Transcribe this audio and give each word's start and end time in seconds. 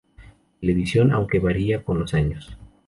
Television, 0.61 1.11
aunque 1.11 1.37
variaría 1.37 1.83
con 1.83 1.99
los 1.99 2.15
años. 2.15 2.57